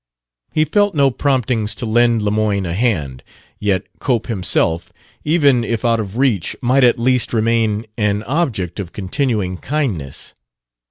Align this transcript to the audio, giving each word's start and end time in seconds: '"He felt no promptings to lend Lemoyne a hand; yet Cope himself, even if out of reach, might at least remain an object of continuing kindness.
'"He 0.55 0.65
felt 0.65 0.95
no 0.95 1.11
promptings 1.11 1.75
to 1.75 1.85
lend 1.85 2.23
Lemoyne 2.23 2.65
a 2.65 2.73
hand; 2.73 3.23
yet 3.59 3.85
Cope 3.99 4.25
himself, 4.25 4.91
even 5.23 5.63
if 5.63 5.85
out 5.85 5.99
of 5.99 6.17
reach, 6.17 6.55
might 6.59 6.83
at 6.83 6.97
least 6.97 7.33
remain 7.33 7.85
an 7.99 8.23
object 8.23 8.79
of 8.79 8.93
continuing 8.93 9.57
kindness. 9.57 10.33